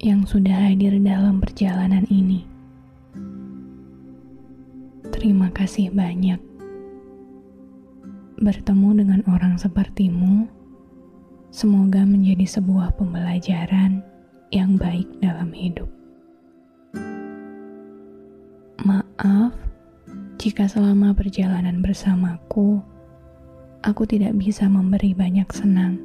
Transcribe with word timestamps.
yang 0.00 0.28
sudah 0.28 0.68
hadir 0.68 0.92
dalam 1.00 1.40
perjalanan 1.40 2.04
ini. 2.12 2.44
Terima 5.08 5.48
kasih 5.48 5.88
banyak. 5.96 6.36
Bertemu 8.36 8.88
dengan 9.00 9.20
orang 9.32 9.56
sepertimu, 9.56 10.44
semoga 11.48 12.04
menjadi 12.04 12.44
sebuah 12.44 12.92
pembelajaran 13.00 14.04
yang 14.52 14.76
baik 14.76 15.08
dalam 15.24 15.48
hidup. 15.56 15.88
Maaf 18.84 19.56
jika 20.36 20.68
selama 20.68 21.16
perjalanan 21.16 21.80
bersamaku, 21.80 22.84
aku 23.80 24.04
tidak 24.04 24.36
bisa 24.36 24.68
memberi 24.68 25.16
banyak 25.16 25.48
senang. 25.48 25.96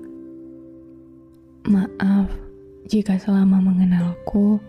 Maaf 1.67 2.31
jika 2.91 3.15
selama 3.15 3.63
mengenalku, 3.63 4.59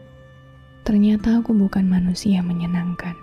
ternyata 0.87 1.43
aku 1.43 1.51
bukan 1.59 1.83
manusia 1.83 2.39
menyenangkan. 2.39 3.19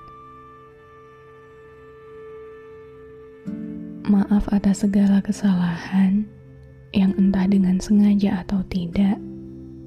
Maaf 4.03 4.51
atas 4.51 4.83
segala 4.83 5.23
kesalahan 5.23 6.27
yang 6.91 7.15
entah 7.15 7.47
dengan 7.47 7.79
sengaja 7.79 8.43
atau 8.43 8.59
tidak, 8.67 9.15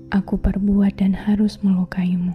aku 0.08 0.40
perbuat 0.40 0.96
dan 0.96 1.12
harus 1.12 1.60
melukaimu. 1.60 2.32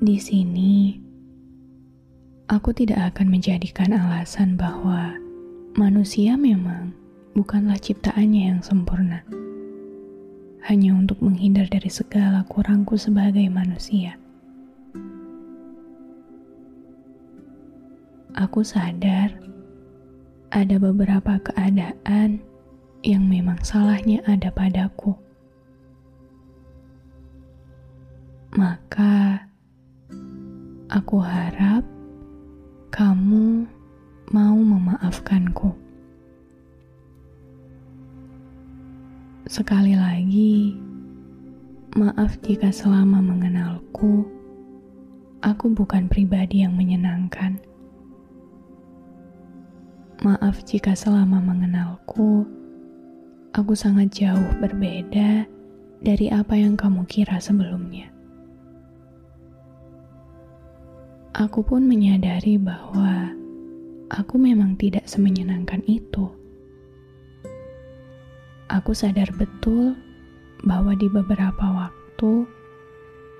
Di 0.00 0.16
sini, 0.16 0.96
aku 2.48 2.72
tidak 2.72 3.12
akan 3.12 3.28
menjadikan 3.28 3.92
alasan 3.92 4.56
bahwa 4.56 5.20
manusia 5.72 6.36
memang 6.36 6.92
bukanlah 7.32 7.80
ciptaannya 7.80 8.42
yang 8.52 8.60
sempurna. 8.60 9.24
Hanya 10.68 10.92
untuk 10.94 11.18
menghindar 11.24 11.66
dari 11.66 11.88
segala 11.88 12.44
kurangku 12.44 12.94
sebagai 13.00 13.48
manusia. 13.48 14.20
Aku 18.36 18.60
sadar 18.64 19.32
ada 20.52 20.76
beberapa 20.76 21.40
keadaan 21.40 22.40
yang 23.02 23.24
memang 23.26 23.58
salahnya 23.64 24.20
ada 24.28 24.52
padaku. 24.52 25.16
Maka, 28.52 29.48
aku 30.92 31.16
harap 31.24 31.80
kamu 32.92 33.64
mau 34.32 34.56
memaafkanku. 34.56 35.76
Sekali 39.44 39.92
lagi, 39.92 40.72
maaf 41.92 42.40
jika 42.40 42.72
selama 42.72 43.20
mengenalku, 43.20 44.24
aku 45.44 45.68
bukan 45.76 46.08
pribadi 46.08 46.64
yang 46.64 46.72
menyenangkan. 46.72 47.60
Maaf 50.24 50.64
jika 50.64 50.96
selama 50.96 51.36
mengenalku, 51.44 52.48
aku 53.52 53.76
sangat 53.76 54.16
jauh 54.16 54.48
berbeda 54.64 55.44
dari 56.00 56.32
apa 56.32 56.56
yang 56.56 56.72
kamu 56.80 57.04
kira 57.04 57.36
sebelumnya. 57.36 58.08
Aku 61.36 61.60
pun 61.60 61.84
menyadari 61.84 62.56
bahwa 62.56 63.41
aku 64.12 64.36
memang 64.36 64.76
tidak 64.76 65.08
semenyenangkan 65.08 65.80
itu. 65.88 66.28
Aku 68.68 68.92
sadar 68.92 69.32
betul 69.40 69.96
bahwa 70.62 70.92
di 70.94 71.08
beberapa 71.08 71.66
waktu 71.72 72.46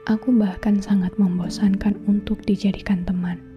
aku 0.08 0.28
bahkan 0.34 0.80
sangat 0.80 1.14
membosankan 1.20 2.00
untuk 2.08 2.40
dijadikan 2.48 3.04
teman. 3.04 3.52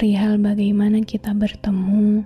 perihal 0.00 0.40
bagaimana 0.40 1.04
kita 1.04 1.36
bertemu. 1.36 2.24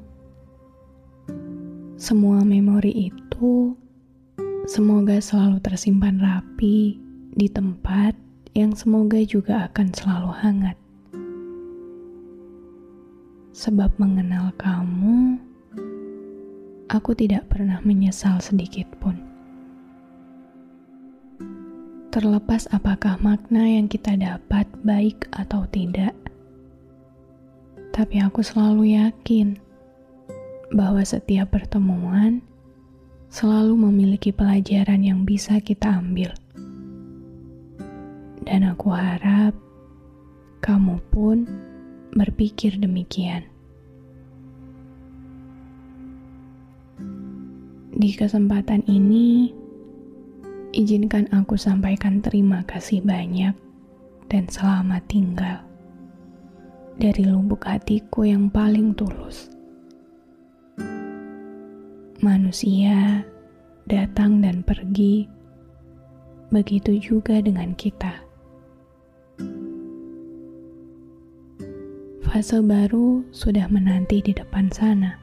Semua 1.99 2.47
memori 2.47 3.11
itu 3.11 3.75
semoga 4.71 5.19
selalu 5.19 5.59
tersimpan 5.59 6.23
rapi 6.23 7.03
di 7.35 7.51
tempat 7.51 8.15
yang 8.55 8.71
semoga 8.79 9.19
juga 9.27 9.67
akan 9.67 9.91
selalu 9.91 10.31
hangat. 10.39 10.79
Sebab 13.51 13.99
mengenal 13.99 14.55
kamu, 14.55 15.43
aku 16.87 17.19
tidak 17.19 17.51
pernah 17.51 17.83
menyesal 17.83 18.39
sedikit 18.39 18.87
pun. 19.03 19.19
Terlepas 22.15 22.71
apakah 22.71 23.19
makna 23.19 23.67
yang 23.67 23.91
kita 23.91 24.15
dapat 24.15 24.71
baik 24.87 25.27
atau 25.35 25.67
tidak, 25.75 26.15
tapi 27.91 28.23
aku 28.23 28.39
selalu 28.39 28.95
yakin 28.95 29.59
bahwa 30.71 31.03
setiap 31.03 31.51
pertemuan 31.51 32.39
selalu 33.35 33.75
memiliki 33.91 34.31
pelajaran 34.31 35.03
yang 35.03 35.27
bisa 35.27 35.59
kita 35.59 35.99
ambil. 35.99 36.31
Dan 38.45 38.69
aku 38.69 38.93
harap 38.93 39.57
kamu 40.61 41.01
pun 41.13 41.49
berpikir 42.13 42.77
demikian. 42.81 43.45
Di 47.95 48.11
kesempatan 48.13 48.85
ini, 48.91 49.55
izinkan 50.75 51.31
aku 51.31 51.55
sampaikan 51.55 52.19
terima 52.19 52.67
kasih 52.67 53.01
banyak 53.01 53.55
dan 54.27 54.45
selamat 54.51 55.03
tinggal 55.07 55.63
dari 56.99 57.23
lubuk 57.27 57.63
hatiku 57.67 58.27
yang 58.27 58.51
paling 58.51 58.95
tulus. 58.99 59.51
Manusia 62.25 63.23
datang 63.85 64.41
dan 64.41 64.65
pergi, 64.65 65.29
begitu 66.49 66.97
juga 66.99 67.39
dengan 67.45 67.77
kita. 67.77 68.24
Fase 72.35 72.59
baru 72.67 73.23
sudah 73.31 73.71
menanti 73.71 74.19
di 74.19 74.35
depan 74.35 74.67
sana. 74.75 75.23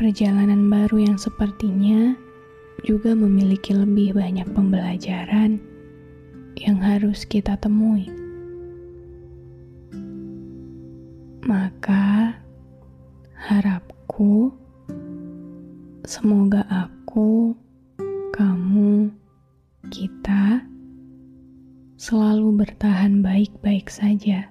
Perjalanan 0.00 0.72
baru 0.72 1.04
yang 1.04 1.20
sepertinya 1.20 2.16
juga 2.88 3.12
memiliki 3.12 3.76
lebih 3.76 4.16
banyak 4.16 4.48
pembelajaran 4.56 5.60
yang 6.56 6.80
harus 6.80 7.28
kita 7.28 7.60
temui. 7.60 8.08
Maka 11.44 12.32
harapku 13.36 14.56
semoga 16.08 16.64
aku, 16.64 17.52
kamu, 18.32 19.12
kita 19.92 20.64
selalu 22.00 22.64
bertahan 22.64 23.20
baik-baik 23.20 23.92
saja. 23.92 24.48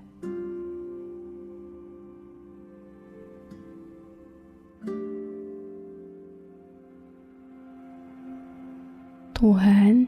Tuhan, 9.42 10.06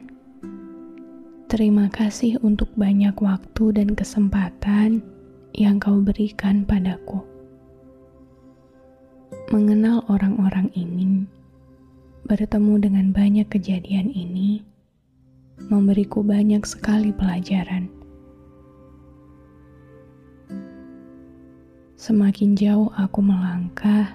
terima 1.50 1.90
kasih 1.90 2.38
untuk 2.46 2.70
banyak 2.78 3.18
waktu 3.18 3.74
dan 3.74 3.90
kesempatan 3.98 5.02
yang 5.50 5.82
Kau 5.82 5.98
berikan 5.98 6.62
padaku. 6.62 7.18
Mengenal 9.50 10.06
orang-orang 10.06 10.70
ini, 10.78 11.26
bertemu 12.30 12.78
dengan 12.78 13.10
banyak 13.10 13.50
kejadian 13.50 14.14
ini, 14.14 14.62
memberiku 15.66 16.22
banyak 16.22 16.62
sekali 16.62 17.10
pelajaran. 17.10 17.90
Semakin 21.98 22.54
jauh 22.54 22.94
aku 22.94 23.18
melangkah, 23.18 24.14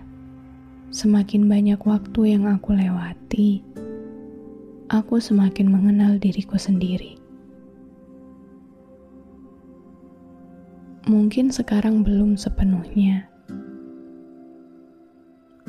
semakin 0.95 1.51
banyak 1.51 1.83
waktu 1.83 2.39
yang 2.39 2.47
aku 2.47 2.71
lewati, 2.71 3.67
aku 4.89 5.21
semakin 5.21 5.69
mengenal 5.69 6.17
diriku 6.17 6.57
sendiri. 6.57 7.21
Mungkin 11.05 11.53
sekarang 11.53 12.01
belum 12.01 12.37
sepenuhnya, 12.37 13.29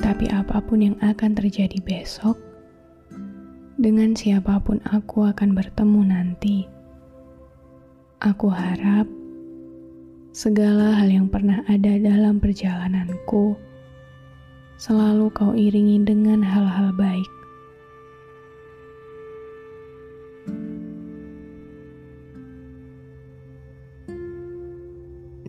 tapi 0.00 0.28
apa 0.32 0.60
pun 0.64 0.80
yang 0.80 0.96
akan 1.04 1.36
terjadi 1.36 1.80
besok, 1.84 2.36
dengan 3.76 4.16
siapa 4.16 4.56
pun 4.60 4.80
aku 4.88 5.28
akan 5.28 5.52
bertemu 5.52 6.00
nanti. 6.04 6.64
Aku 8.20 8.52
harap 8.52 9.08
segala 10.32 10.96
hal 10.96 11.08
yang 11.08 11.28
pernah 11.28 11.64
ada 11.68 11.96
dalam 11.96 12.36
perjalananku 12.36 13.56
selalu 14.80 15.28
kau 15.32 15.52
iringi 15.52 16.04
dengan 16.04 16.44
hal-hal 16.44 16.92
baik. 16.96 17.39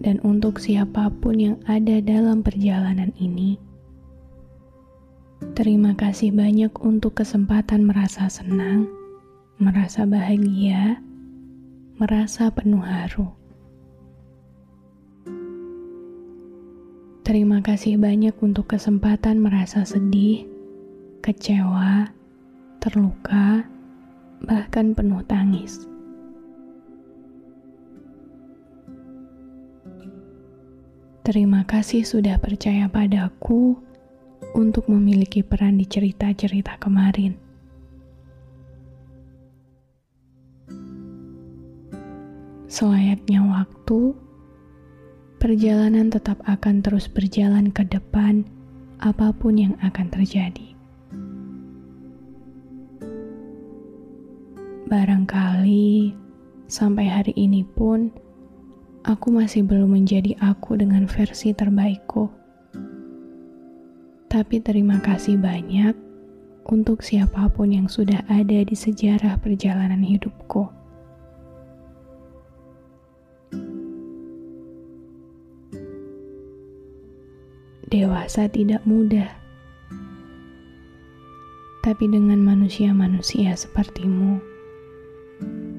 Dan 0.01 0.17
untuk 0.25 0.57
siapa 0.57 1.13
pun 1.21 1.37
yang 1.37 1.57
ada 1.69 2.01
dalam 2.01 2.41
perjalanan 2.41 3.13
ini. 3.21 3.61
Terima 5.53 5.93
kasih 5.93 6.33
banyak 6.33 6.73
untuk 6.81 7.21
kesempatan 7.21 7.85
merasa 7.85 8.29
senang, 8.29 8.89
merasa 9.61 10.05
bahagia, 10.05 11.01
merasa 11.97 12.49
penuh 12.49 12.81
haru. 12.81 13.29
Terima 17.21 17.61
kasih 17.61 18.01
banyak 18.01 18.33
untuk 18.41 18.73
kesempatan 18.73 19.37
merasa 19.37 19.85
sedih, 19.85 20.49
kecewa, 21.21 22.09
terluka, 22.81 23.61
bahkan 24.41 24.97
penuh 24.97 25.21
tangis. 25.29 25.90
Terima 31.31 31.63
kasih 31.63 32.03
sudah 32.03 32.35
percaya 32.43 32.91
padaku 32.91 33.79
untuk 34.51 34.91
memiliki 34.91 35.39
peran 35.39 35.79
di 35.79 35.87
cerita-cerita 35.87 36.75
kemarin. 36.75 37.39
Selayaknya 42.67 43.47
waktu, 43.47 44.11
perjalanan 45.39 46.11
tetap 46.11 46.35
akan 46.43 46.83
terus 46.83 47.07
berjalan 47.07 47.71
ke 47.71 47.87
depan, 47.87 48.43
apa 48.99 49.31
pun 49.31 49.55
yang 49.55 49.79
akan 49.79 50.11
terjadi. 50.11 50.75
Barangkali 54.91 56.11
sampai 56.67 57.07
hari 57.07 57.31
ini 57.39 57.63
pun 57.63 58.11
aku 59.01 59.33
masih 59.33 59.65
belum 59.65 59.97
menjadi 59.97 60.37
aku 60.37 60.77
dengan 60.77 61.09
versi 61.09 61.53
terbaikku. 61.57 62.29
Tapi 64.31 64.63
terima 64.63 65.01
kasih 65.01 65.35
banyak 65.41 65.97
untuk 66.69 67.03
siapa 67.03 67.49
pun 67.51 67.73
yang 67.73 67.89
sudah 67.89 68.21
ada 68.29 68.63
di 68.63 68.75
sejarah 68.77 69.35
perjalanan 69.41 70.05
hidupku. 70.05 70.69
Dewasa 77.91 78.47
tidak 78.47 78.87
mudah, 78.87 79.27
tapi 81.83 82.07
dengan 82.07 82.39
manusia-manusia 82.39 83.51
sepertimu, 83.51 84.39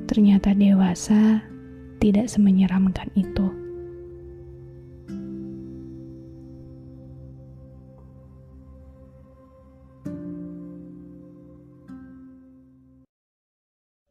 ternyata 0.05 0.53
dewasa 0.53 1.41
tidak 2.03 2.27
semenyeramkan 2.27 3.07
itu. 3.15 3.47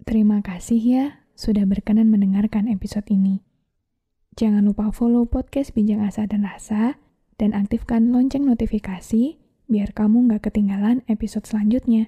Terima 0.07 0.39
kasih 0.39 0.79
ya 0.79 1.05
sudah 1.35 1.67
berkenan 1.67 2.07
mendengarkan 2.07 2.71
episode 2.71 3.07
ini. 3.11 3.43
Jangan 4.39 4.63
lupa 4.63 4.95
follow 4.95 5.27
podcast 5.27 5.75
Bincang 5.75 6.03
Asa 6.03 6.23
dan 6.23 6.47
Rasa 6.47 6.95
dan 7.35 7.51
aktifkan 7.51 8.15
lonceng 8.15 8.47
notifikasi 8.47 9.35
biar 9.67 9.89
kamu 9.91 10.31
nggak 10.31 10.51
ketinggalan 10.51 11.03
episode 11.11 11.43
selanjutnya. 11.43 12.07